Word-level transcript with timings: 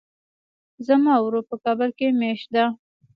زما 0.87 1.13
ورور 1.23 1.43
په 1.49 1.55
کابل 1.63 1.89
کې 1.97 2.07
ميشت 2.19 2.47
ده. 2.55 2.65